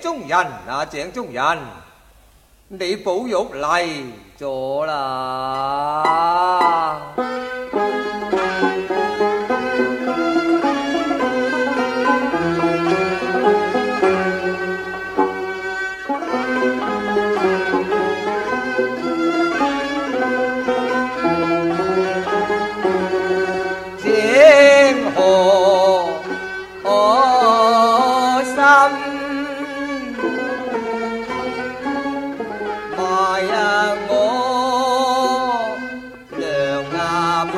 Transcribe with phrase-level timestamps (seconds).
[0.00, 0.36] 中人，
[0.68, 1.58] 啊，井中人，
[2.68, 3.86] 你保玉嚟
[4.38, 7.12] 咗啦！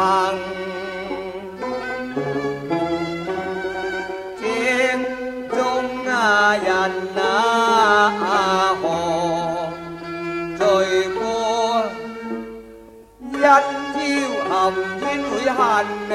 [0.03, 0.37] mặn
[4.41, 4.99] chiến
[5.51, 7.07] trung dành
[8.83, 9.21] hồ
[10.59, 11.85] trời mưa
[13.41, 13.63] dân
[13.95, 16.09] chiêu hồng trên núi hành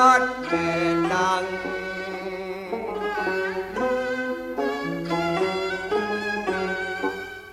[0.00, 1.44] bất đề năng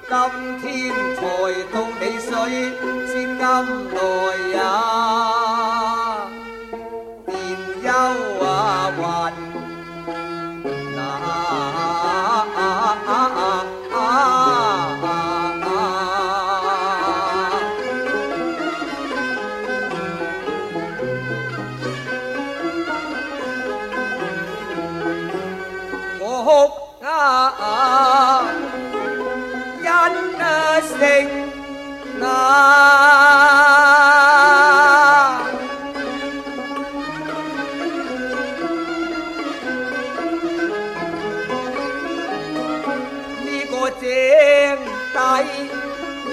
[0.10, 0.32] Tâm
[0.64, 2.52] thiên phổi không đầy sơi
[3.08, 5.37] Xin tâm tội áo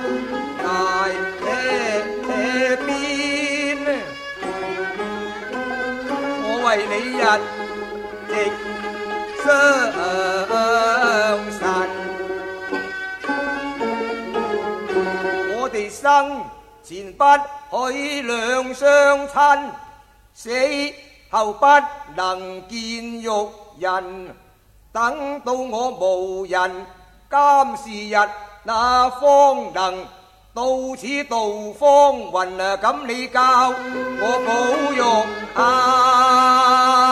[6.48, 7.55] 我为你日。
[16.06, 16.42] 生
[16.84, 17.24] 前不
[17.90, 19.72] 许两相亲，
[20.36, 20.50] 死
[21.32, 21.66] 后不
[22.16, 22.78] 能见
[23.22, 23.26] 玉
[23.80, 24.36] 人。
[24.92, 26.86] 等到我无人
[27.30, 28.30] 监视日，
[28.66, 30.06] 那方能
[30.54, 31.40] 到此道
[31.80, 32.56] 芳魂。
[32.80, 33.42] 咁你教
[33.74, 35.02] 我保玉
[35.56, 37.05] 啊！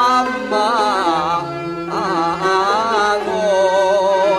[1.89, 1.97] 啊！
[3.25, 4.29] 我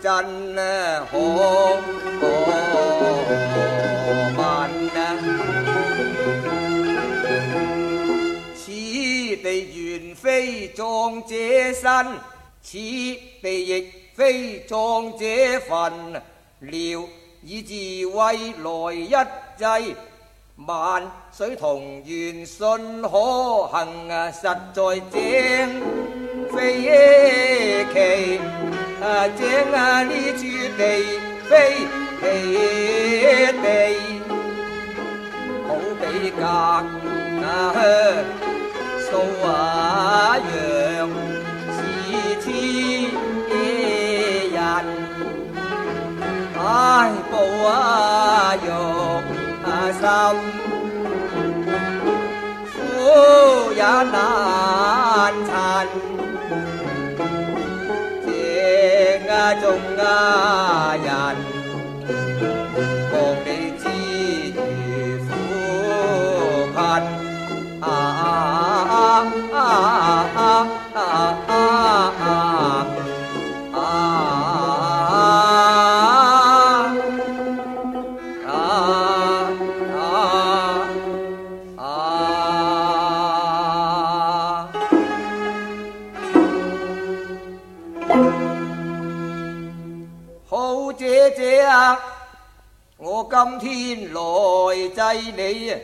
[0.00, 0.08] 真
[1.10, 1.12] 何
[2.20, 2.22] 苦
[4.32, 4.38] 闷
[4.96, 4.98] 啊！
[8.56, 9.44] 此地
[9.74, 9.76] 原
[10.16, 10.24] 非
[10.68, 10.80] 葬
[11.26, 11.34] 者
[11.74, 11.84] 身，
[12.62, 12.78] 此
[13.42, 15.24] 地亦非葬者
[15.68, 15.92] 坟，
[16.60, 16.72] 聊
[17.42, 17.74] 以自
[18.06, 19.10] 未来一
[19.58, 19.66] 世。
[20.56, 21.02] 万
[21.32, 22.62] 水同源，信
[23.02, 23.08] 可
[23.64, 24.30] 行啊！
[24.30, 25.10] 实在正
[26.48, 26.82] 非
[27.92, 28.38] 奇
[29.02, 29.26] 啊！
[29.36, 30.44] 正啊呢处
[30.78, 31.04] 地
[31.48, 31.74] 非
[32.20, 32.24] 奇
[33.60, 33.66] 地，
[35.66, 36.42] 好比隔
[37.40, 37.80] 那乡，
[39.00, 39.06] 数
[39.42, 39.44] 一
[40.52, 40.52] 样
[41.74, 41.76] 是
[42.44, 42.46] 天
[44.54, 44.60] 人。
[46.62, 46.62] 唉，
[47.28, 47.34] 步
[47.66, 48.13] 啊！
[50.04, 50.34] 难，
[52.74, 55.86] 苦也难缠，
[58.26, 60.73] 这啊，中啊。
[93.30, 94.42] 今天来
[94.92, 95.78] 祭你啊！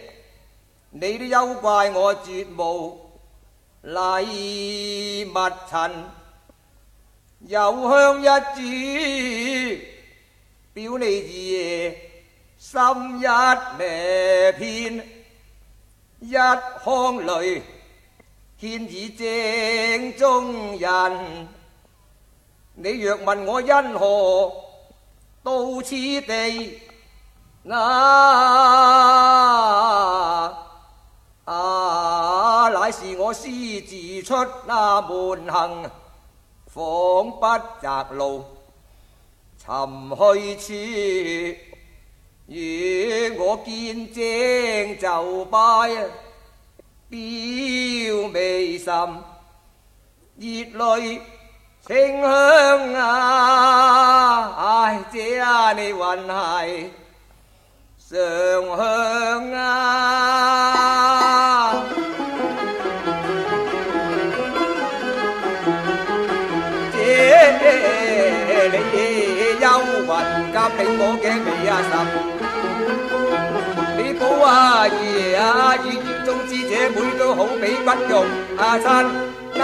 [0.91, 3.11] 你都休怪我绝无
[3.83, 5.33] 礼物
[5.69, 6.05] 陈，
[7.41, 9.79] 有香一柱
[10.75, 11.91] 表你二爷
[12.59, 12.79] 心
[13.19, 15.09] 一片，
[16.21, 17.63] 一腔泪
[18.59, 21.49] 献以正中人。
[22.75, 24.53] 你若问我因何
[25.43, 26.81] 到此地？
[27.69, 27.77] 啊
[31.45, 32.69] 啊！
[32.71, 33.45] 乃是我私
[33.83, 34.35] 自出
[34.67, 35.91] 那门行，
[36.69, 38.45] 访不择路
[39.59, 39.67] 寻
[40.57, 41.59] 去处。
[42.47, 45.89] 若我见正就拜，
[47.11, 47.19] 表
[48.33, 48.91] 微甚
[50.39, 51.21] 热泪
[51.87, 54.85] 清香啊！
[54.87, 57.00] 唉，这你运系？
[58.13, 58.19] 上
[58.77, 58.83] 香
[59.53, 59.55] 啊！
[66.93, 66.97] 这
[67.63, 67.65] 里
[69.61, 69.65] 幽
[70.01, 71.89] 云夹起我颈眉啊神，
[73.97, 74.47] 你保阿
[74.89, 75.01] 爷
[75.37, 75.39] 啊！
[75.85, 78.11] 语言中之姐妹都好比骨肉
[78.59, 78.85] 啊亲
[79.61, 79.63] 啊